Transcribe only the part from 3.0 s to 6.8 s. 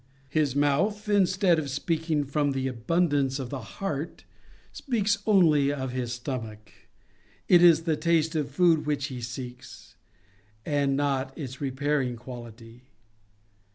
dance of the heart, speaks only of his stomach.